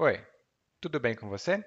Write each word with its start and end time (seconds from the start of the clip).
Oi, 0.00 0.20
tudo 0.80 0.98
bem 0.98 1.14
com 1.14 1.28
você? 1.28 1.64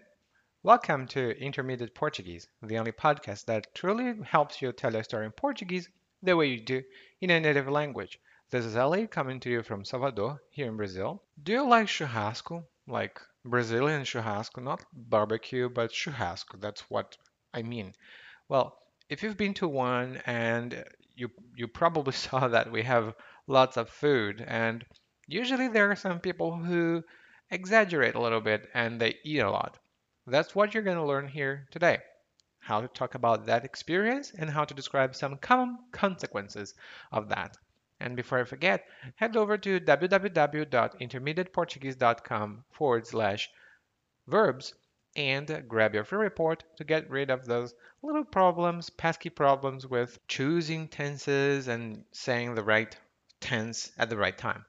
Welcome 0.61 1.07
to 1.07 1.31
Intermediate 1.41 1.93
Portuguese, 1.93 2.45
the 2.61 2.77
only 2.77 2.91
podcast 2.91 3.45
that 3.45 3.73
truly 3.73 4.21
helps 4.21 4.61
you 4.61 4.73
tell 4.73 4.91
your 4.91 5.05
story 5.05 5.25
in 5.25 5.31
Portuguese 5.31 5.89
the 6.21 6.35
way 6.35 6.47
you 6.47 6.59
do 6.59 6.83
in 7.21 7.29
a 7.29 7.39
native 7.39 7.69
language. 7.69 8.19
This 8.49 8.65
is 8.65 8.75
Ellie 8.75 9.07
coming 9.07 9.39
to 9.39 9.49
you 9.49 9.63
from 9.63 9.85
Salvador, 9.85 10.41
here 10.49 10.67
in 10.67 10.75
Brazil. 10.75 11.23
Do 11.41 11.53
you 11.53 11.65
like 11.65 11.87
churrasco? 11.87 12.65
Like 12.85 13.21
Brazilian 13.45 14.03
churrasco, 14.03 14.61
not 14.61 14.83
barbecue, 14.91 15.69
but 15.69 15.93
churrasco. 15.93 16.59
That's 16.59 16.81
what 16.89 17.15
I 17.53 17.61
mean. 17.61 17.93
Well, 18.49 18.77
if 19.07 19.23
you've 19.23 19.37
been 19.37 19.53
to 19.53 19.69
one 19.69 20.21
and 20.25 20.83
you 21.15 21.29
you 21.55 21.69
probably 21.69 22.11
saw 22.25 22.49
that 22.49 22.73
we 22.73 22.83
have 22.83 23.15
lots 23.47 23.77
of 23.77 23.89
food 23.89 24.43
and 24.45 24.85
usually 25.27 25.69
there 25.69 25.89
are 25.89 25.95
some 25.95 26.19
people 26.19 26.57
who 26.57 27.05
exaggerate 27.49 28.15
a 28.15 28.21
little 28.21 28.41
bit 28.41 28.69
and 28.73 28.99
they 28.99 29.15
eat 29.23 29.39
a 29.39 29.49
lot. 29.49 29.79
That's 30.25 30.53
what 30.53 30.73
you're 30.73 30.83
going 30.83 30.97
to 30.97 31.05
learn 31.05 31.27
here 31.27 31.67
today. 31.71 31.99
How 32.59 32.81
to 32.81 32.89
talk 32.89 33.15
about 33.15 33.45
that 33.45 33.63
experience 33.63 34.33
and 34.37 34.49
how 34.49 34.65
to 34.65 34.73
describe 34.73 35.15
some 35.15 35.37
common 35.37 35.77
consequences 35.91 36.73
of 37.11 37.29
that. 37.29 37.55
And 37.99 38.15
before 38.15 38.39
I 38.39 38.43
forget, 38.43 38.85
head 39.15 39.35
over 39.37 39.57
to 39.57 39.79
www.intermediateportuguese.com 39.79 42.63
forward 42.71 43.07
slash 43.07 43.49
verbs 44.27 44.75
and 45.15 45.63
grab 45.67 45.95
your 45.95 46.03
free 46.03 46.19
report 46.19 46.63
to 46.75 46.83
get 46.83 47.09
rid 47.09 47.31
of 47.31 47.45
those 47.45 47.73
little 48.03 48.23
problems, 48.23 48.91
pesky 48.91 49.29
problems 49.29 49.87
with 49.87 50.19
choosing 50.27 50.87
tenses 50.87 51.67
and 51.67 52.03
saying 52.11 52.53
the 52.53 52.63
right 52.63 52.95
tense 53.39 53.91
at 53.97 54.09
the 54.09 54.17
right 54.17 54.37
time. 54.37 54.63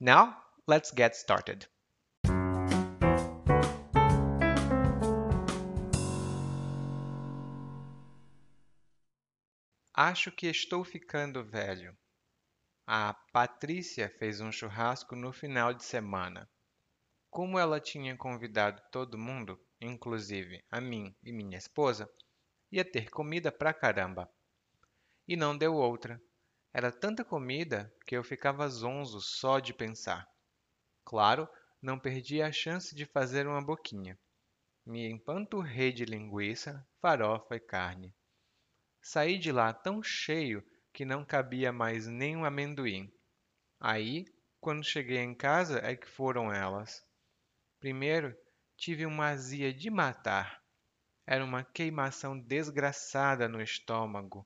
Now, 0.00 0.36
let's 0.66 0.90
get 0.90 1.16
started. 1.16 1.64
Acho 9.98 10.30
que 10.30 10.46
estou 10.46 10.84
ficando 10.84 11.42
velho. 11.42 11.96
A 12.86 13.14
Patrícia 13.32 14.10
fez 14.18 14.42
um 14.42 14.52
churrasco 14.52 15.16
no 15.16 15.32
final 15.32 15.72
de 15.72 15.82
semana. 15.82 16.46
Como 17.30 17.58
ela 17.58 17.80
tinha 17.80 18.14
convidado 18.14 18.82
todo 18.92 19.16
mundo, 19.16 19.58
inclusive 19.80 20.62
a 20.70 20.82
mim 20.82 21.16
e 21.24 21.32
minha 21.32 21.56
esposa, 21.56 22.06
ia 22.70 22.84
ter 22.84 23.08
comida 23.08 23.50
pra 23.50 23.72
caramba. 23.72 24.30
E 25.26 25.34
não 25.34 25.56
deu 25.56 25.72
outra. 25.74 26.20
Era 26.74 26.92
tanta 26.92 27.24
comida 27.24 27.90
que 28.06 28.14
eu 28.14 28.22
ficava 28.22 28.68
zonzo 28.68 29.22
só 29.22 29.58
de 29.60 29.72
pensar. 29.72 30.28
Claro, 31.06 31.48
não 31.80 31.98
perdi 31.98 32.42
a 32.42 32.52
chance 32.52 32.94
de 32.94 33.06
fazer 33.06 33.46
uma 33.46 33.64
boquinha. 33.64 34.18
Me 34.84 35.10
empanturrei 35.10 35.90
de 35.90 36.04
linguiça, 36.04 36.86
farofa 37.00 37.56
e 37.56 37.60
carne. 37.60 38.14
Saí 39.08 39.38
de 39.38 39.52
lá 39.52 39.72
tão 39.72 40.02
cheio 40.02 40.64
que 40.92 41.04
não 41.04 41.24
cabia 41.24 41.72
mais 41.72 42.08
nem 42.08 42.36
um 42.36 42.44
amendoim. 42.44 43.08
Aí, 43.78 44.26
quando 44.60 44.82
cheguei 44.82 45.18
em 45.18 45.32
casa, 45.32 45.78
é 45.78 45.94
que 45.94 46.08
foram 46.08 46.52
elas. 46.52 47.06
Primeiro, 47.78 48.36
tive 48.76 49.06
uma 49.06 49.28
azia 49.28 49.72
de 49.72 49.90
matar. 49.90 50.60
Era 51.24 51.44
uma 51.44 51.62
queimação 51.62 52.36
desgraçada 52.36 53.46
no 53.46 53.62
estômago. 53.62 54.44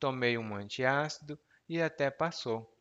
Tomei 0.00 0.38
um 0.38 0.54
antiácido 0.56 1.38
e 1.68 1.78
até 1.82 2.10
passou. 2.10 2.74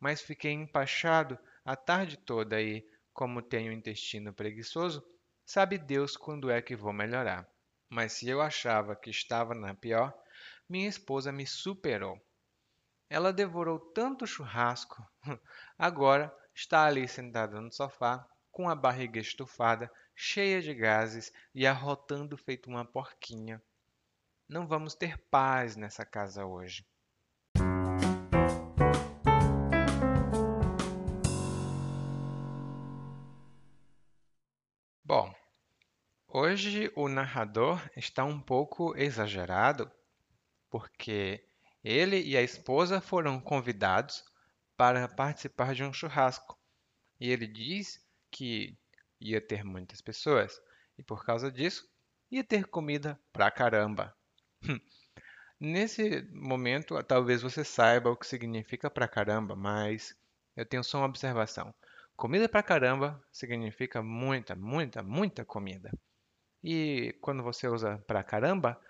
Mas 0.00 0.20
fiquei 0.20 0.50
empachado 0.50 1.38
a 1.64 1.76
tarde 1.76 2.16
toda 2.16 2.60
e, 2.60 2.84
como 3.12 3.40
tenho 3.40 3.70
intestino 3.72 4.32
preguiçoso, 4.32 5.00
sabe 5.46 5.78
Deus 5.78 6.16
quando 6.16 6.50
é 6.50 6.60
que 6.60 6.74
vou 6.74 6.92
melhorar. 6.92 7.48
Mas 7.88 8.14
se 8.14 8.28
eu 8.28 8.40
achava 8.40 8.96
que 8.96 9.10
estava 9.10 9.54
na 9.54 9.74
pior, 9.74 10.12
minha 10.70 10.88
esposa 10.88 11.32
me 11.32 11.44
superou. 11.44 12.16
Ela 13.08 13.32
devorou 13.32 13.80
tanto 13.80 14.24
churrasco, 14.24 15.04
agora 15.76 16.32
está 16.54 16.84
ali 16.84 17.08
sentada 17.08 17.60
no 17.60 17.72
sofá, 17.72 18.24
com 18.52 18.68
a 18.68 18.74
barriga 18.76 19.18
estufada, 19.18 19.90
cheia 20.14 20.62
de 20.62 20.72
gases 20.72 21.32
e 21.52 21.66
arrotando 21.66 22.36
feito 22.36 22.70
uma 22.70 22.84
porquinha. 22.84 23.60
Não 24.48 24.64
vamos 24.64 24.94
ter 24.94 25.18
paz 25.28 25.74
nessa 25.74 26.06
casa 26.06 26.46
hoje. 26.46 26.86
Bom, 35.04 35.34
hoje 36.28 36.92
o 36.94 37.08
narrador 37.08 37.82
está 37.96 38.24
um 38.24 38.40
pouco 38.40 38.96
exagerado 38.96 39.90
porque 40.70 41.44
ele 41.84 42.22
e 42.22 42.36
a 42.36 42.42
esposa 42.42 43.00
foram 43.00 43.40
convidados 43.40 44.24
para 44.76 45.08
participar 45.08 45.74
de 45.74 45.82
um 45.84 45.92
churrasco. 45.92 46.58
E 47.18 47.30
ele 47.30 47.46
diz 47.46 48.02
que 48.30 48.78
ia 49.20 49.40
ter 49.40 49.64
muitas 49.64 50.00
pessoas 50.00 50.58
e 50.96 51.02
por 51.02 51.24
causa 51.24 51.50
disso 51.50 51.86
ia 52.30 52.44
ter 52.44 52.64
comida 52.66 53.20
pra 53.32 53.50
caramba. 53.50 54.16
Nesse 55.60 56.22
momento, 56.32 57.02
talvez 57.02 57.42
você 57.42 57.62
saiba 57.62 58.10
o 58.10 58.16
que 58.16 58.26
significa 58.26 58.88
pra 58.88 59.06
caramba, 59.06 59.54
mas 59.54 60.16
eu 60.56 60.64
tenho 60.64 60.82
só 60.82 60.98
uma 60.98 61.06
observação. 61.06 61.74
Comida 62.16 62.48
pra 62.48 62.62
caramba 62.62 63.22
significa 63.30 64.02
muita, 64.02 64.54
muita, 64.54 65.02
muita 65.02 65.44
comida. 65.44 65.90
E 66.62 67.14
quando 67.20 67.42
você 67.42 67.68
usa 67.68 67.98
pra 68.06 68.22
caramba, 68.22 68.80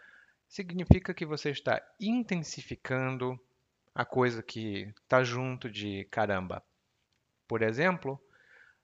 significa 0.50 1.15
que 1.15 1.25
você 1.25 1.50
está 1.50 1.81
intensificando 2.00 3.41
a 3.94 4.05
coisa 4.05 4.43
que 4.43 4.93
está 5.03 5.22
junto 5.22 5.71
de 5.71 6.05
caramba. 6.11 6.62
Por 7.47 7.62
exemplo, 7.62 8.21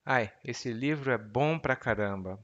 ai, 0.04 0.32
esse 0.44 0.72
livro 0.72 1.10
é 1.10 1.18
bom 1.18 1.58
pra 1.58 1.74
caramba. 1.74 2.40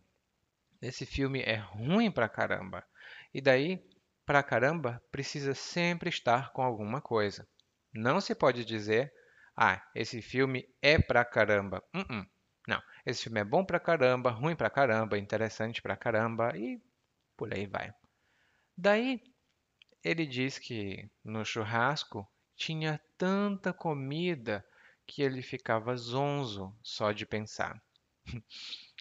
Esse 0.80 1.06
filme 1.06 1.40
é 1.40 1.54
ruim 1.54 2.10
pra 2.10 2.28
caramba. 2.28 2.84
E 3.32 3.40
daí, 3.40 3.80
pra 4.26 4.42
caramba 4.42 5.00
precisa 5.12 5.54
sempre 5.54 6.08
estar 6.08 6.52
com 6.52 6.60
alguma 6.60 7.00
coisa. 7.00 7.46
Não 7.94 8.20
se 8.20 8.34
pode 8.34 8.64
dizer, 8.64 9.12
ah, 9.56 9.80
esse 9.94 10.20
filme 10.20 10.68
é 10.82 10.98
pra 10.98 11.24
caramba. 11.24 11.80
Uh 11.94 12.00
-uh. 12.00 12.26
Não, 12.66 12.82
esse 13.06 13.24
filme 13.24 13.40
é 13.40 13.44
bom 13.44 13.64
pra 13.64 13.78
caramba, 13.78 14.30
ruim 14.30 14.56
pra 14.56 14.70
caramba, 14.70 15.16
interessante 15.16 15.80
pra 15.80 15.96
caramba 15.96 16.56
e 16.56 16.80
por 17.36 17.52
aí 17.54 17.66
vai. 17.66 17.92
Daí, 18.76 19.22
ele 20.02 20.26
diz 20.26 20.58
que 20.58 21.08
no 21.24 21.44
churrasco 21.44 22.26
tinha 22.56 23.00
tanta 23.16 23.72
comida 23.72 24.64
que 25.06 25.22
ele 25.22 25.42
ficava 25.42 25.96
zonzo 25.96 26.74
só 26.82 27.12
de 27.12 27.26
pensar. 27.26 27.82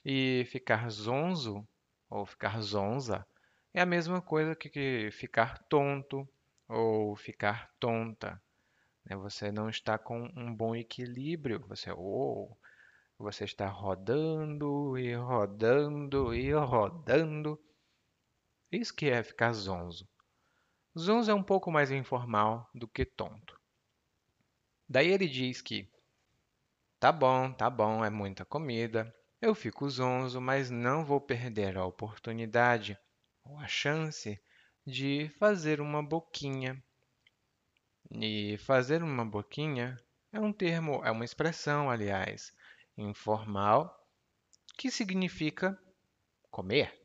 E 0.03 0.45
ficar 0.49 0.89
zonzo 0.89 1.63
ou 2.09 2.25
ficar 2.25 2.59
zonza 2.59 3.23
é 3.71 3.81
a 3.81 3.85
mesma 3.85 4.19
coisa 4.19 4.55
que 4.55 5.11
ficar 5.11 5.59
tonto 5.69 6.27
ou 6.67 7.15
ficar 7.15 7.71
tonta. 7.79 8.41
Né? 9.05 9.15
Você 9.15 9.51
não 9.51 9.69
está 9.69 9.97
com 9.97 10.23
um 10.35 10.53
bom 10.53 10.75
equilíbrio. 10.75 11.63
Você, 11.67 11.91
oh, 11.91 12.49
você 13.17 13.43
está 13.43 13.67
rodando 13.67 14.97
e 14.97 15.13
rodando 15.13 16.33
e 16.33 16.51
rodando. 16.51 17.59
Isso 18.71 18.93
que 18.93 19.09
é 19.09 19.21
ficar 19.21 19.51
zonzo. 19.51 20.07
Zonzo 20.97 21.29
é 21.29 21.33
um 21.33 21.43
pouco 21.43 21.69
mais 21.69 21.91
informal 21.91 22.69
do 22.73 22.87
que 22.87 23.05
tonto. 23.05 23.59
Daí 24.87 25.09
ele 25.09 25.27
diz 25.27 25.61
que 25.61 25.89
tá 26.99 27.11
bom, 27.11 27.51
tá 27.51 27.69
bom, 27.69 28.03
é 28.03 28.09
muita 28.09 28.45
comida, 28.45 29.13
eu 29.41 29.55
fico 29.55 29.89
zonzo, 29.89 30.39
mas 30.39 30.69
não 30.69 31.03
vou 31.03 31.19
perder 31.19 31.77
a 31.77 31.85
oportunidade 31.85 32.97
ou 33.43 33.57
a 33.57 33.67
chance 33.67 34.39
de 34.85 35.29
fazer 35.39 35.81
uma 35.81 36.01
boquinha. 36.01 36.81
E 38.11 38.57
fazer 38.59 39.01
uma 39.03 39.25
boquinha 39.25 39.97
é 40.31 40.39
um 40.39 40.53
termo, 40.53 41.03
é 41.03 41.11
uma 41.11 41.25
expressão, 41.25 41.89
aliás, 41.89 42.53
informal, 42.97 43.97
que 44.77 44.91
significa 44.91 45.77
comer. 46.49 47.00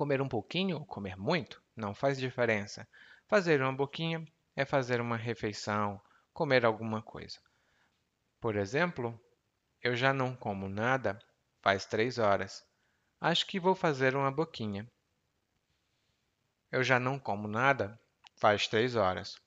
Comer 0.00 0.22
um 0.22 0.28
pouquinho 0.30 0.78
ou 0.78 0.86
comer 0.86 1.14
muito 1.14 1.62
não 1.76 1.94
faz 1.94 2.16
diferença. 2.16 2.88
Fazer 3.28 3.60
uma 3.60 3.70
boquinha 3.70 4.26
é 4.56 4.64
fazer 4.64 4.98
uma 4.98 5.14
refeição, 5.14 6.00
comer 6.32 6.64
alguma 6.64 7.02
coisa. 7.02 7.38
Por 8.40 8.56
exemplo, 8.56 9.20
eu 9.82 9.94
já 9.94 10.14
não 10.14 10.34
como 10.34 10.70
nada 10.70 11.18
faz 11.60 11.84
três 11.84 12.16
horas. 12.16 12.66
Acho 13.20 13.46
que 13.46 13.60
vou 13.60 13.74
fazer 13.74 14.16
uma 14.16 14.30
boquinha. 14.30 14.90
Eu 16.72 16.82
já 16.82 16.98
não 16.98 17.18
como 17.18 17.46
nada 17.46 18.00
faz 18.36 18.66
três 18.66 18.96
horas. 18.96 19.38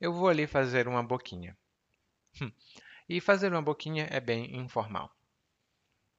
Eu 0.00 0.14
vou 0.14 0.26
ali 0.26 0.46
fazer 0.46 0.88
uma 0.88 1.02
boquinha. 1.02 1.54
e 3.06 3.20
fazer 3.20 3.52
uma 3.52 3.60
boquinha 3.60 4.08
é 4.10 4.20
bem 4.20 4.56
informal. 4.56 5.14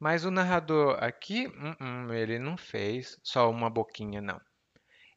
Mas 0.04 0.26
o 0.26 0.32
narrador 0.32 1.02
aqui, 1.02 1.48
hum, 1.48 1.76
hum, 1.80 2.14
ele 2.14 2.38
não 2.38 2.58
fez 2.58 3.18
só 3.24 3.50
uma 3.50 3.70
boquinha, 3.70 4.20
não. 4.22 4.42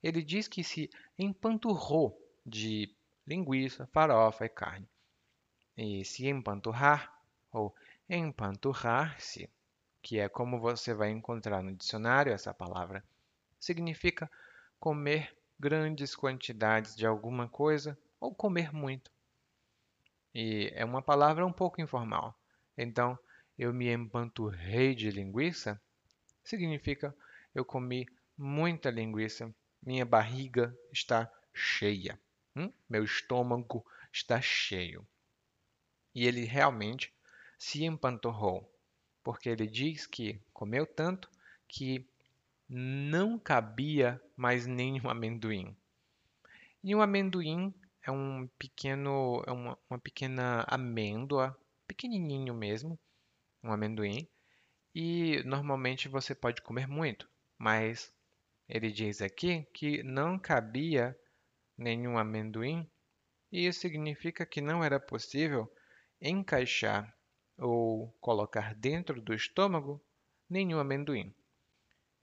Ele 0.01 0.23
diz 0.23 0.47
que 0.47 0.63
se 0.63 0.89
empanturrou 1.19 2.17
de 2.47 2.95
linguiça, 3.27 3.89
farofa 3.89 4.45
e 4.45 4.49
carne. 4.49 4.89
E 5.77 6.05
se 6.05 6.29
empanturrar, 6.29 7.13
ou 7.51 7.75
empanturrar-se, 8.09 9.51
que 10.01 10.21
é 10.21 10.29
como 10.29 10.61
você 10.61 10.95
vai 10.95 11.11
encontrar 11.11 11.65
no 11.65 11.75
dicionário 11.75 12.33
essa 12.33 12.55
palavra, 12.55 13.03
significa 13.59 14.31
comer 14.79 15.37
grandes 15.59 16.15
quantidades 16.15 16.95
de 16.95 17.05
alguma 17.05 17.49
coisa 17.49 17.99
ou 18.21 18.33
comer 18.33 18.73
muito. 18.73 19.11
E 20.33 20.71
é 20.77 20.85
uma 20.85 21.03
palavra 21.03 21.45
um 21.45 21.53
pouco 21.53 21.81
informal. 21.81 22.39
Então, 22.79 23.19
eu 23.59 23.73
me 23.73 23.93
empanturrei 23.93 24.95
de 24.95 25.11
linguiça 25.11 25.81
significa 26.45 27.15
eu 27.55 27.65
comi 27.65 28.07
muita 28.37 28.91
linguiça, 28.91 29.53
minha 29.83 30.05
barriga 30.05 30.77
está 30.93 31.31
cheia, 31.55 32.21
hum? 32.55 32.71
meu 32.89 33.03
estômago 33.03 33.85
está 34.13 34.41
cheio. 34.41 35.07
E 36.15 36.27
ele 36.27 36.45
realmente 36.45 37.13
se 37.59 37.85
empanturrou 37.85 38.71
porque 39.23 39.49
ele 39.49 39.67
diz 39.67 40.07
que 40.07 40.41
comeu 40.53 40.87
tanto 40.87 41.29
que 41.67 42.07
não 42.69 43.39
cabia 43.39 44.21
mais 44.37 44.67
nenhum 44.67 45.09
amendoim. 45.11 45.77
E 46.85 46.95
um 46.95 47.01
amendoim 47.01 47.75
é 48.03 48.11
um 48.11 48.49
pequeno, 48.59 49.43
é 49.47 49.51
uma, 49.51 49.77
uma 49.91 49.99
pequena 49.99 50.65
amêndoa, 50.69 51.59
pequenininho 51.89 52.55
mesmo, 52.55 52.97
um 53.67 53.73
amendoim. 53.73 54.29
E 54.95 55.43
normalmente 55.45 56.09
você 56.09 56.35
pode 56.35 56.63
comer 56.63 56.87
muito, 56.87 57.29
mas 57.59 58.13
ele 58.69 58.91
diz 58.91 59.21
aqui 59.21 59.67
que 59.75 60.03
não 60.03 60.39
cabia 60.39 61.17
nenhum 61.77 62.17
amendoim, 62.17 62.91
e 63.53 63.67
isso 63.67 63.81
significa 63.81 64.47
que 64.47 64.61
não 64.61 64.83
era 64.83 64.99
possível 64.99 65.71
encaixar 66.21 67.15
ou 67.59 68.11
colocar 68.21 68.75
dentro 68.75 69.21
do 69.21 69.35
estômago 69.35 70.03
nenhum 70.49 70.79
amendoim. 70.79 71.35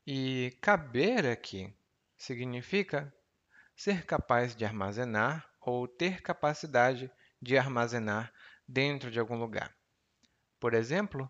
E 0.05 0.57
caber 0.61 1.25
aqui 1.25 1.73
significa 2.17 3.13
ser 3.75 4.05
capaz 4.05 4.55
de 4.55 4.65
armazenar 4.65 5.49
ou 5.61 5.87
ter 5.87 6.21
capacidade 6.21 7.11
de 7.41 7.57
armazenar 7.57 8.33
dentro 8.67 9.09
de 9.09 9.19
algum 9.19 9.37
lugar. 9.37 9.75
Por 10.63 10.73
exemplo, 10.73 11.29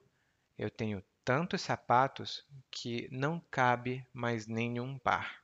eu 0.59 0.69
tenho 0.69 1.03
tantos 1.25 1.61
sapatos 1.61 2.45
que 2.69 3.09
não 3.11 3.39
cabe 3.49 4.07
mais 4.13 4.45
nenhum 4.45 4.99
par 4.99 5.43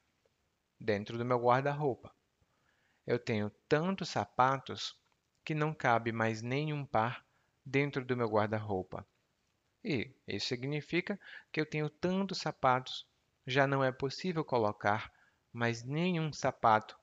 dentro 0.80 1.18
do 1.18 1.26
meu 1.26 1.40
guarda-roupa. 1.40 2.14
Eu 3.08 3.18
tenho 3.18 3.50
tantos 3.68 4.10
sapatos 4.10 4.96
que 5.44 5.56
não 5.56 5.74
cabe 5.74 6.12
mais 6.12 6.44
nenhum 6.44 6.86
par 6.86 7.26
dentro 7.66 8.06
do 8.06 8.16
meu 8.16 8.30
guarda-roupa. 8.30 9.04
E 9.84 10.14
isso 10.28 10.50
significa 10.50 11.20
que 11.52 11.60
eu 11.60 11.66
tenho 11.66 11.90
tantos 11.90 12.38
sapatos, 12.38 13.08
já 13.48 13.66
não 13.66 13.84
é 13.84 13.92
possível 13.92 14.46
colocar 14.46 15.12
mais 15.52 15.84
nenhum 15.84 16.32
sapato 16.32 16.96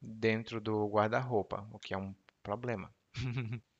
dentro 0.00 0.60
do 0.60 0.88
guarda-roupa, 0.88 1.68
o 1.70 1.78
que 1.78 1.94
é 1.94 1.96
um 1.96 2.12
problema. 2.42 2.92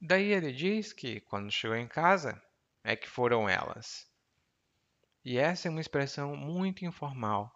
Daí 0.00 0.32
ele 0.32 0.52
diz 0.52 0.92
que 0.92 1.20
quando 1.20 1.50
chegou 1.50 1.76
em 1.76 1.88
casa 1.88 2.40
é 2.84 2.94
que 2.94 3.08
foram 3.08 3.48
elas. 3.48 4.06
E 5.24 5.38
essa 5.38 5.68
é 5.68 5.70
uma 5.70 5.80
expressão 5.80 6.36
muito 6.36 6.84
informal. 6.84 7.52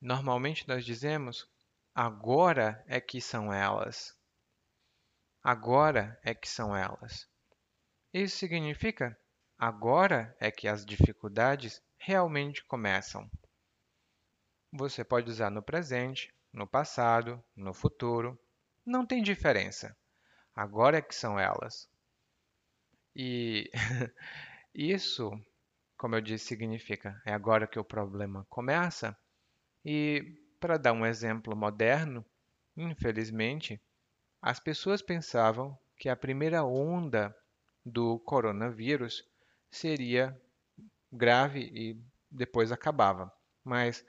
Normalmente 0.00 0.68
nós 0.68 0.84
dizemos 0.84 1.48
agora 1.94 2.84
é 2.86 3.00
que 3.00 3.20
são 3.20 3.52
elas. 3.52 4.16
Agora 5.42 6.20
é 6.22 6.34
que 6.34 6.48
são 6.48 6.76
elas. 6.76 7.26
Isso 8.12 8.36
significa 8.36 9.18
agora 9.58 10.36
é 10.38 10.50
que 10.50 10.68
as 10.68 10.84
dificuldades 10.84 11.82
realmente 11.96 12.64
começam. 12.64 13.30
Você 14.72 15.02
pode 15.02 15.30
usar 15.30 15.50
no 15.50 15.62
presente, 15.62 16.32
no 16.52 16.66
passado, 16.66 17.42
no 17.56 17.74
futuro. 17.74 18.38
Não 18.84 19.04
tem 19.04 19.22
diferença. 19.22 19.96
Agora 20.60 20.98
é 20.98 21.00
que 21.00 21.14
são 21.14 21.40
elas. 21.40 21.88
E 23.16 23.70
isso, 24.74 25.30
como 25.96 26.16
eu 26.16 26.20
disse, 26.20 26.48
significa 26.48 27.18
é 27.24 27.32
agora 27.32 27.66
que 27.66 27.78
o 27.78 27.84
problema 27.84 28.44
começa. 28.46 29.16
E 29.82 30.36
para 30.60 30.76
dar 30.76 30.92
um 30.92 31.06
exemplo 31.06 31.56
moderno, 31.56 32.22
infelizmente, 32.76 33.80
as 34.42 34.60
pessoas 34.60 35.00
pensavam 35.00 35.78
que 35.96 36.10
a 36.10 36.14
primeira 36.14 36.62
onda 36.62 37.34
do 37.82 38.18
coronavírus 38.18 39.24
seria 39.70 40.38
grave 41.10 41.70
e 41.72 41.98
depois 42.30 42.70
acabava. 42.70 43.32
Mas 43.64 44.04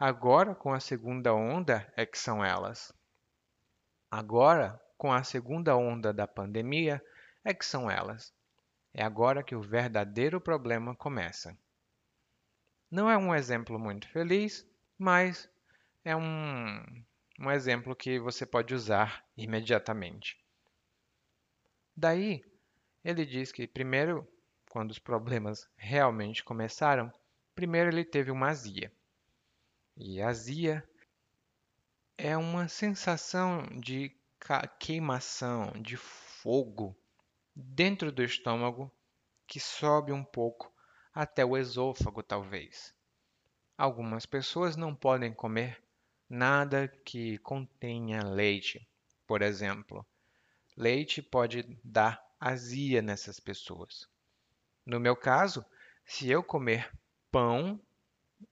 agora, 0.00 0.52
com 0.52 0.74
a 0.74 0.80
segunda 0.80 1.32
onda, 1.32 1.88
é 1.96 2.04
que 2.04 2.18
são 2.18 2.44
elas. 2.44 2.92
Agora, 4.10 4.82
com 5.02 5.12
a 5.12 5.24
segunda 5.24 5.76
onda 5.76 6.12
da 6.12 6.28
pandemia, 6.28 7.04
é 7.44 7.52
que 7.52 7.66
são 7.66 7.90
elas. 7.90 8.32
É 8.94 9.02
agora 9.02 9.42
que 9.42 9.52
o 9.52 9.60
verdadeiro 9.60 10.40
problema 10.40 10.94
começa. 10.94 11.58
Não 12.88 13.10
é 13.10 13.18
um 13.18 13.34
exemplo 13.34 13.80
muito 13.80 14.08
feliz, 14.10 14.64
mas 14.96 15.50
é 16.04 16.14
um, 16.14 16.84
um 17.36 17.50
exemplo 17.50 17.96
que 17.96 18.20
você 18.20 18.46
pode 18.46 18.76
usar 18.76 19.26
imediatamente. 19.36 20.38
Daí, 21.96 22.44
ele 23.04 23.26
diz 23.26 23.50
que 23.50 23.66
primeiro, 23.66 24.24
quando 24.70 24.92
os 24.92 25.00
problemas 25.00 25.68
realmente 25.74 26.44
começaram, 26.44 27.12
primeiro 27.56 27.90
ele 27.90 28.04
teve 28.04 28.30
uma 28.30 28.50
azia. 28.50 28.92
E 29.96 30.22
azia 30.22 30.88
é 32.16 32.36
uma 32.36 32.68
sensação 32.68 33.66
de 33.80 34.16
queimação, 34.78 35.72
de 35.80 35.96
fogo 35.96 36.96
dentro 37.54 38.10
do 38.10 38.22
estômago 38.22 38.90
que 39.46 39.60
sobe 39.60 40.12
um 40.12 40.24
pouco 40.24 40.72
até 41.14 41.44
o 41.44 41.56
esôfago, 41.56 42.22
talvez. 42.22 42.94
Algumas 43.76 44.26
pessoas 44.26 44.76
não 44.76 44.94
podem 44.94 45.32
comer 45.32 45.82
nada 46.28 46.88
que 47.04 47.38
contenha 47.38 48.24
leite, 48.24 48.88
por 49.26 49.42
exemplo. 49.42 50.04
Leite 50.76 51.22
pode 51.22 51.62
dar 51.84 52.20
azia 52.40 53.02
nessas 53.02 53.38
pessoas. 53.38 54.08
No 54.84 54.98
meu 54.98 55.14
caso, 55.14 55.64
se 56.04 56.28
eu 56.28 56.42
comer 56.42 56.90
pão, 57.30 57.80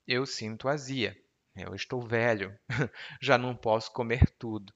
eu 0.07 0.25
sinto 0.25 0.69
azia. 0.69 1.21
Eu 1.57 1.75
estou 1.75 2.01
velho, 2.01 2.57
já 3.21 3.37
não 3.37 3.57
posso 3.57 3.93
comer 3.93 4.31
tudo. 4.39 4.73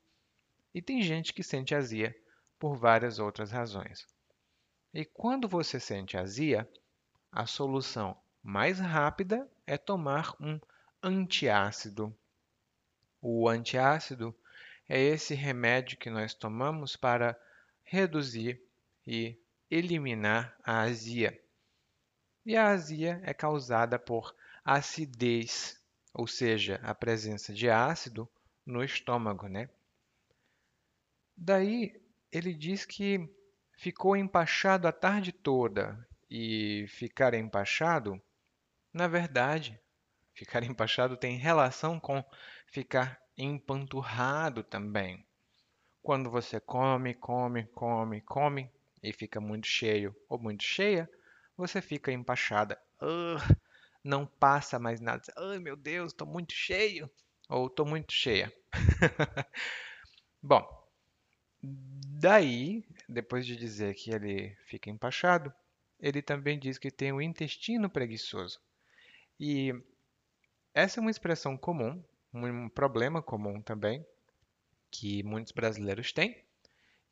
E 0.75 0.83
tem 0.83 1.01
gente 1.01 1.33
que 1.33 1.43
sente 1.43 1.75
azia 1.75 2.15
por 2.59 2.77
várias 2.77 3.19
outras 3.19 3.51
razões. 3.51 4.07
E 4.93 5.05
quando 5.05 5.49
você 5.49 5.79
sente 5.79 6.17
azia, 6.17 6.69
a 7.31 7.47
solução 7.47 8.17
mais 8.43 8.81
rápida 8.81 9.49
é 9.67 9.79
tomar 9.79 10.35
um 10.41 10.61
antiácido 11.03 12.15
o 13.27 13.49
antiácido 13.49 14.37
é 14.87 15.01
esse 15.01 15.35
remédio 15.35 15.97
que 15.97 16.11
nós 16.11 16.35
tomamos 16.35 16.95
para 16.95 17.35
reduzir 17.83 18.61
e 19.07 19.35
eliminar 19.71 20.55
a 20.63 20.83
azia. 20.83 21.41
E 22.45 22.55
a 22.55 22.69
azia 22.69 23.19
é 23.25 23.33
causada 23.33 23.99
por 23.99 24.37
acidez, 24.63 25.81
ou 26.13 26.27
seja, 26.27 26.79
a 26.83 26.95
presença 26.95 27.51
de 27.55 27.71
ácido 27.71 28.29
no 28.67 28.85
estômago, 28.85 29.49
né? 29.49 29.71
Daí 31.37 32.01
ele 32.31 32.55
diz 32.55 32.85
que 32.85 33.29
ficou 33.77 34.17
empachado 34.17 34.89
a 34.89 34.93
tarde 34.93 35.33
toda 35.33 36.07
e 36.31 36.87
ficar 36.89 37.35
empachado, 37.35 38.21
na 38.93 39.07
verdade, 39.09 39.81
ficar 40.35 40.63
empachado 40.63 41.17
tem 41.17 41.37
relação 41.37 42.01
com 42.01 42.25
ficar 42.67 43.21
empanturrado 43.37 44.63
também. 44.63 45.25
Quando 46.03 46.31
você 46.31 46.61
come, 46.61 47.15
come, 47.15 47.65
come, 47.69 48.21
come 48.21 48.71
e 49.03 49.13
fica 49.13 49.41
muito 49.41 49.67
cheio 49.67 50.15
ou 50.29 50.39
muito 50.39 50.63
cheia, 50.63 51.09
você 51.57 51.81
fica 51.81 52.13
empachada. 52.13 52.79
Uh, 53.01 53.57
não 54.03 54.27
passa 54.27 54.79
mais 54.79 55.01
nada. 55.01 55.23
Ai, 55.37 55.59
meu 55.59 55.77
Deus, 55.77 56.13
estou 56.13 56.27
muito 56.27 56.53
cheio 56.53 57.11
ou 57.49 57.67
estou 57.67 57.87
muito 57.87 58.13
cheia. 58.13 58.53
Bom, 60.43 60.84
daí, 61.65 62.85
depois 63.09 63.47
de 63.47 63.57
dizer 63.57 63.95
que 63.95 64.11
ele 64.11 64.57
fica 64.67 64.91
empachado, 64.91 65.53
ele 66.01 66.23
também 66.23 66.59
diz 66.59 66.79
que 66.79 66.91
tem 66.91 67.13
o 67.13 67.21
intestino 67.21 67.89
preguiçoso. 67.89 68.61
E 69.39 69.75
essa 70.73 70.99
é 70.99 71.03
uma 71.03 71.11
expressão 71.11 71.57
comum, 71.57 72.03
um 72.33 72.69
problema 72.69 73.23
comum 73.23 73.61
também, 73.61 74.05
que 74.91 75.23
muitos 75.23 75.53
brasileiros 75.53 76.13
têm, 76.13 76.43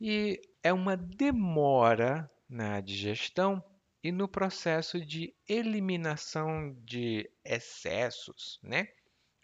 e 0.00 0.40
é 0.62 0.72
uma 0.72 0.96
demora 0.96 2.30
na 2.48 2.80
digestão 2.80 3.62
e 4.02 4.10
no 4.10 4.26
processo 4.26 5.00
de 5.04 5.32
eliminação 5.48 6.76
de 6.84 7.30
excessos, 7.44 8.58
né? 8.62 8.88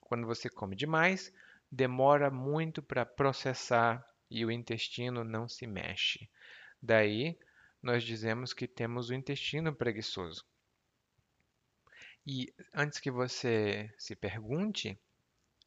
Quando 0.01 0.27
você 0.27 0.49
come 0.49 0.75
demais, 0.75 1.33
demora 1.71 2.31
muito 2.31 2.83
para 2.83 3.07
processar 3.07 4.05
e 4.31 4.45
o 4.45 4.51
intestino 4.51 5.25
não 5.25 5.49
se 5.49 5.67
mexe. 5.67 6.29
Daí, 6.83 7.39
nós 7.83 8.03
dizemos 8.05 8.53
que 8.53 8.67
temos 8.67 9.11
o 9.11 9.15
intestino 9.15 9.75
preguiçoso. 9.75 10.45
E 12.27 12.53
antes 12.75 12.99
que 12.99 13.11
você 13.11 13.93
se 13.97 14.15
pergunte, 14.15 14.99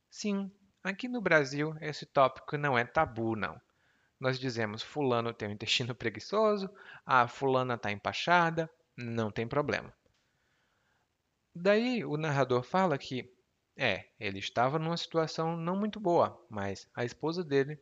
sim, 0.09 0.51
aqui 0.83 1.07
no 1.07 1.21
Brasil 1.21 1.75
esse 1.81 2.05
tópico 2.05 2.57
não 2.57 2.77
é 2.77 2.85
tabu, 2.85 3.35
não. 3.35 3.59
Nós 4.19 4.39
dizemos 4.39 4.83
fulano 4.83 5.33
tem 5.33 5.49
o 5.49 5.51
intestino 5.51 5.95
preguiçoso, 5.95 6.69
a 7.05 7.27
fulana 7.27 7.73
está 7.73 7.91
empachada, 7.91 8.69
não 8.95 9.31
tem 9.31 9.47
problema. 9.47 9.91
Daí 11.55 12.05
o 12.05 12.15
narrador 12.15 12.63
fala 12.63 12.97
que 12.97 13.33
é, 13.75 14.07
ele 14.19 14.39
estava 14.39 14.77
numa 14.77 14.95
situação 14.95 15.57
não 15.57 15.75
muito 15.75 15.99
boa, 15.99 16.39
mas 16.49 16.87
a 16.93 17.03
esposa 17.03 17.43
dele 17.43 17.79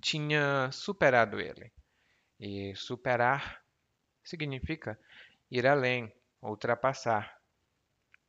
tinha 0.00 0.70
superado 0.72 1.40
ele. 1.40 1.72
E 2.38 2.74
superar 2.74 3.62
significa 4.24 4.98
ir 5.50 5.66
além, 5.66 6.12
ultrapassar. 6.40 7.38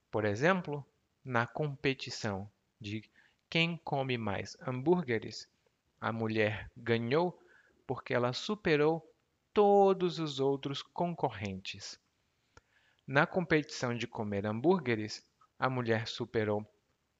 Por 0.10 0.26
exemplo, 0.26 0.86
na 1.24 1.48
competição 1.48 2.52
de 2.80 3.10
quem 3.50 3.78
come 3.78 4.18
mais 4.18 4.58
hambúrgueres, 4.68 5.48
a 6.00 6.12
mulher 6.12 6.70
ganhou 6.76 7.40
porque 7.86 8.14
ela 8.14 8.34
superou 8.34 9.08
todos 9.54 10.20
os 10.20 10.40
outros 10.40 10.82
concorrentes. 10.82 12.00
Na 13.06 13.28
competição 13.28 13.96
de 13.96 14.08
comer 14.08 14.46
hambúrgueres, 14.46 15.26
a 15.60 15.70
mulher 15.70 16.08
superou 16.08 16.66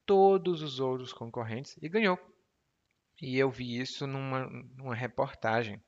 todos 0.06 0.62
os 0.62 0.80
outros 0.80 1.12
concorrentes 1.12 1.76
e 1.80 1.88
ganhou. 1.88 2.18
E 3.22 3.38
eu 3.38 3.48
vi 3.52 3.78
isso 3.78 4.04
numa, 4.04 4.48
numa 4.76 4.96
reportagem. 4.96 5.80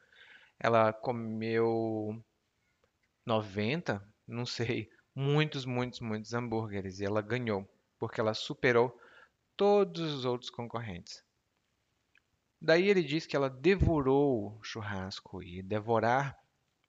Ela 0.57 0.93
comeu 0.93 2.25
90, 3.27 4.01
não 4.25 4.47
sei, 4.47 4.89
muitos, 5.13 5.67
muitos, 5.67 5.99
muitos 5.99 6.33
hambúrgueres 6.33 7.01
e 7.01 7.05
ela 7.05 7.21
ganhou, 7.21 7.69
porque 7.99 8.21
ela 8.21 8.35
superou 8.35 8.97
todos 9.57 10.01
os 10.13 10.25
outros 10.25 10.49
concorrentes. 10.49 11.25
Daí 12.61 12.89
ele 12.89 13.03
diz 13.03 13.27
que 13.27 13.35
ela 13.35 13.51
devorou 13.51 14.57
o 14.57 14.63
churrasco 14.63 15.43
e 15.43 15.61
devorar 15.61 16.39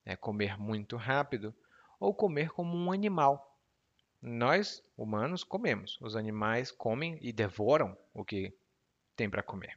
é 0.05 0.15
comer 0.15 0.59
muito 0.59 0.95
rápido 0.95 1.55
ou 1.99 2.13
comer 2.13 2.51
como 2.51 2.77
um 2.77 2.91
animal. 2.91 3.59
Nós, 4.21 4.83
humanos, 4.95 5.43
comemos. 5.43 5.99
Os 5.99 6.15
animais 6.15 6.71
comem 6.71 7.17
e 7.19 7.33
devoram 7.33 7.97
o 8.13 8.23
que 8.23 8.55
tem 9.15 9.27
para 9.27 9.41
comer. 9.41 9.75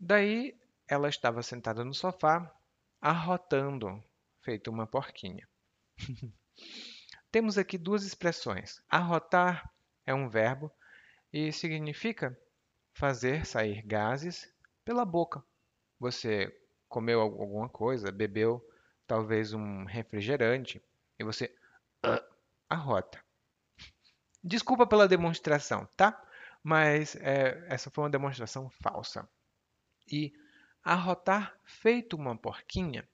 Daí 0.00 0.56
ela 0.86 1.08
estava 1.08 1.42
sentada 1.42 1.84
no 1.84 1.92
sofá, 1.92 2.54
arrotando, 3.00 4.02
feito 4.40 4.70
uma 4.70 4.86
porquinha. 4.86 5.48
Temos 7.30 7.58
aqui 7.58 7.76
duas 7.76 8.04
expressões. 8.04 8.82
Arrotar 8.88 9.70
é 10.06 10.14
um 10.14 10.28
verbo 10.28 10.72
e 11.32 11.52
significa 11.52 12.38
fazer 12.94 13.44
sair 13.44 13.82
gases 13.82 14.52
pela 14.84 15.04
boca. 15.04 15.44
Você 15.98 16.56
comeu 16.88 17.20
alguma 17.20 17.68
coisa, 17.68 18.10
bebeu 18.10 18.64
talvez 19.06 19.52
um 19.52 19.84
refrigerante 19.84 20.82
e 21.18 21.24
você 21.24 21.54
uh, 22.06 22.22
arrota. 22.68 23.22
Desculpa 24.42 24.86
pela 24.86 25.08
demonstração, 25.08 25.86
tá? 25.96 26.22
Mas 26.62 27.16
é, 27.16 27.66
essa 27.68 27.90
foi 27.90 28.04
uma 28.04 28.10
demonstração 28.10 28.70
falsa. 28.70 29.28
E 30.10 30.32
arrotar 30.82 31.58
feito 31.64 32.16
uma 32.16 32.36
porquinha, 32.36 33.08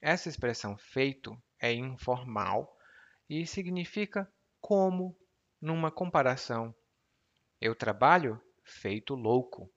essa 0.00 0.28
expressão 0.28 0.76
feito 0.76 1.40
é 1.60 1.72
informal 1.72 2.76
e 3.28 3.46
significa 3.46 4.30
como 4.60 5.16
numa 5.60 5.90
comparação. 5.90 6.74
Eu 7.60 7.74
trabalho 7.74 8.40
feito 8.64 9.14
louco. 9.14 9.72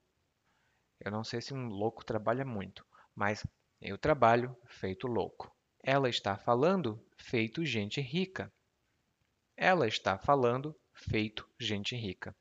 Eu 1.00 1.12
não 1.12 1.24
sei 1.24 1.42
se 1.42 1.54
um 1.54 1.68
louco 1.68 2.04
trabalha 2.04 2.44
muito, 2.44 2.86
mas 3.14 3.46
eu 3.80 3.98
trabalho 3.98 4.56
feito 4.68 5.08
louco. 5.08 5.56
Ela 5.84 6.10
está 6.10 6.38
falando 6.38 7.04
feito 7.18 7.64
gente 7.64 8.02
rica. 8.02 8.52
Ela 9.56 9.88
está 9.88 10.18
falando 10.18 10.75
feito 10.94 11.48
gente 11.60 11.96
rica. 11.96 12.36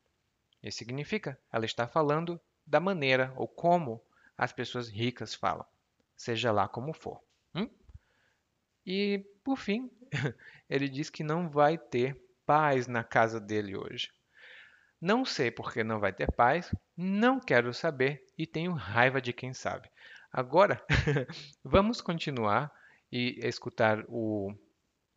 Isso 0.63 0.79
significa 0.79 1.39
ela 1.51 1.65
está 1.65 1.87
falando 1.87 2.41
da 2.65 2.79
maneira 2.79 3.33
ou 3.35 3.47
como 3.47 4.01
as 4.37 4.51
pessoas 4.51 4.89
ricas 4.89 5.33
falam, 5.33 5.65
seja 6.15 6.51
lá 6.51 6.67
como 6.67 6.93
for. 6.93 7.21
Hum? 7.53 7.69
E, 8.85 9.25
por 9.43 9.57
fim, 9.57 9.89
ele 10.69 10.89
diz 10.89 11.09
que 11.09 11.23
não 11.23 11.49
vai 11.49 11.77
ter 11.77 12.21
paz 12.45 12.87
na 12.87 13.03
casa 13.03 13.39
dele 13.39 13.75
hoje. 13.75 14.11
Não 15.01 15.25
sei 15.25 15.51
por 15.51 15.71
que 15.73 15.83
não 15.83 15.99
vai 15.99 16.13
ter 16.13 16.31
paz, 16.31 16.73
não 16.95 17.39
quero 17.39 17.73
saber 17.73 18.25
e 18.37 18.47
tenho 18.47 18.73
raiva 18.73 19.21
de 19.21 19.33
quem 19.33 19.53
sabe. 19.53 19.89
Agora, 20.31 20.83
vamos 21.63 22.01
continuar 22.01 22.71
e 23.11 23.39
escutar 23.41 24.03
o 24.07 24.53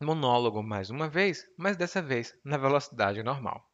monólogo 0.01 0.63
mais 0.63 0.91
uma 0.91 1.09
vez, 1.09 1.47
mas 1.57 1.77
dessa 1.77 2.01
vez 2.01 2.39
na 2.45 2.57
velocidade 2.57 3.23
normal. 3.23 3.68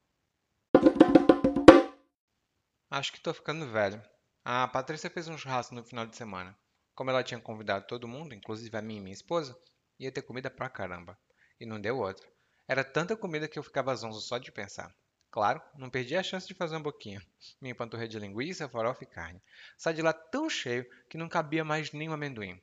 Acho 2.90 3.10
que 3.12 3.18
estou 3.18 3.34
ficando 3.34 3.70
velho. 3.70 4.02
A 4.44 4.68
Patrícia 4.68 5.10
fez 5.10 5.26
um 5.26 5.38
churrasco 5.38 5.74
no 5.74 5.82
final 5.82 6.06
de 6.06 6.16
semana. 6.16 6.56
Como 6.94 7.10
ela 7.10 7.24
tinha 7.24 7.40
convidado 7.40 7.86
todo 7.86 8.06
mundo, 8.06 8.34
inclusive 8.34 8.76
a 8.76 8.82
mim 8.82 8.98
e 8.98 9.00
minha 9.00 9.14
esposa, 9.14 9.58
ia 9.98 10.12
ter 10.12 10.22
comida 10.22 10.50
pra 10.50 10.68
caramba. 10.68 11.18
E 11.58 11.66
não 11.66 11.80
deu 11.80 11.98
outra. 11.98 12.28
Era 12.68 12.84
tanta 12.84 13.16
comida 13.16 13.48
que 13.48 13.58
eu 13.58 13.62
ficava 13.62 13.94
zonzo 13.96 14.20
só 14.20 14.38
de 14.38 14.52
pensar. 14.52 14.94
Claro, 15.30 15.60
não 15.76 15.90
perdi 15.90 16.14
a 16.14 16.22
chance 16.22 16.46
de 16.46 16.54
fazer 16.54 16.76
um 16.76 16.82
boquinha. 16.82 17.20
Minha 17.60 17.74
panturrilha 17.74 18.08
de 18.08 18.18
linguiça, 18.20 18.68
farofa 18.68 19.02
e 19.02 19.06
carne. 19.06 19.42
Saí 19.76 19.94
de 19.94 20.02
lá 20.02 20.12
tão 20.12 20.48
cheio 20.48 20.86
que 21.10 21.18
não 21.18 21.28
cabia 21.28 21.64
mais 21.64 21.90
nem 21.90 22.08
um 22.08 22.12
amendoim. 22.12 22.60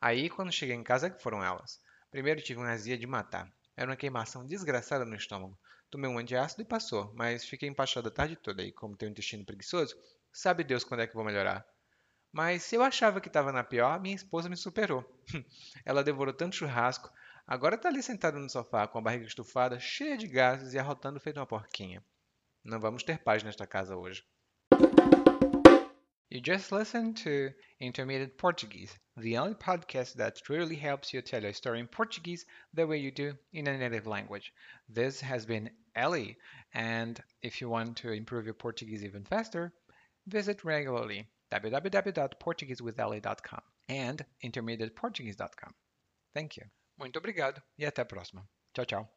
Aí, 0.00 0.30
quando 0.30 0.50
cheguei 0.50 0.74
em 0.74 0.82
casa, 0.82 1.10
que 1.10 1.22
foram 1.22 1.44
elas. 1.44 1.80
Primeiro 2.10 2.40
tive 2.40 2.60
uma 2.60 2.70
azia 2.70 2.96
de 2.96 3.06
matar. 3.06 3.52
Era 3.76 3.90
uma 3.90 3.96
queimação 3.96 4.46
desgraçada 4.46 5.04
no 5.04 5.14
estômago. 5.14 5.58
Tomei 5.92 6.10
um 6.10 6.18
antiácido 6.18 6.62
e 6.62 6.64
passou, 6.64 7.12
mas 7.14 7.44
fiquei 7.44 7.68
empachado 7.68 8.08
a 8.08 8.10
tarde 8.10 8.34
toda 8.34 8.64
e, 8.64 8.72
como 8.72 8.96
tenho 8.96 9.10
um 9.10 9.12
intestino 9.12 9.44
preguiçoso, 9.44 9.94
sabe 10.32 10.64
Deus 10.64 10.82
quando 10.82 11.02
é 11.02 11.06
que 11.06 11.14
vou 11.14 11.22
melhorar. 11.22 11.64
Mas 12.32 12.64
se 12.64 12.74
eu 12.74 12.82
achava 12.82 13.20
que 13.20 13.28
estava 13.28 13.52
na 13.52 13.62
pior, 13.62 14.00
minha 14.00 14.16
esposa 14.16 14.48
me 14.48 14.56
superou. 14.56 15.04
Ela 15.84 16.02
devorou 16.02 16.32
tanto 16.32 16.56
churrasco, 16.56 17.12
Agora 17.46 17.74
está 17.74 17.88
ali 17.88 18.02
sentado 18.02 18.38
no 18.38 18.48
sofá 18.48 18.86
com 18.86 18.98
a 18.98 19.02
barriga 19.02 19.26
estufada, 19.26 19.78
cheia 19.78 20.16
de 20.16 20.28
gases 20.28 20.74
e 20.74 20.78
arrotando 20.78 21.18
feito 21.20 21.38
uma 21.38 21.46
porquinha. 21.46 22.02
Não 22.64 22.78
vamos 22.78 23.02
ter 23.02 23.18
paz 23.18 23.42
nesta 23.42 23.66
casa 23.66 23.96
hoje. 23.96 24.24
You 26.30 26.40
just 26.42 26.72
listened 26.72 27.22
to 27.24 27.52
Intermediate 27.78 28.36
Portuguese, 28.36 28.98
the 29.18 29.38
only 29.38 29.54
podcast 29.54 30.16
that 30.16 30.40
truly 30.42 30.76
helps 30.76 31.12
you 31.12 31.20
tell 31.20 31.44
a 31.44 31.52
story 31.52 31.80
in 31.80 31.88
Portuguese 31.88 32.46
the 32.72 32.86
way 32.86 32.98
you 32.98 33.10
do 33.10 33.36
in 33.52 33.68
a 33.68 33.76
native 33.76 34.08
language. 34.08 34.54
This 34.88 35.20
has 35.20 35.44
been 35.44 35.70
Ellie, 35.94 36.36
and 36.74 37.22
if 37.42 37.60
you 37.60 37.68
want 37.68 37.96
to 37.98 38.12
improve 38.12 38.44
your 38.44 38.54
Portuguese 38.54 39.04
even 39.04 39.24
faster, 39.24 39.72
visit 40.26 40.64
regularly 40.64 41.28
www.portuguesewithellie.com 41.52 43.60
and 43.88 44.24
intermediateportuguese.com. 44.42 45.74
Thank 46.34 46.56
you. 46.56 46.64
Muito 46.98 47.18
obrigado 47.18 47.62
e 47.78 47.84
até 47.84 48.02
a 48.02 48.06
próxima. 48.06 48.48
Tchau, 48.74 48.84
tchau. 48.84 49.12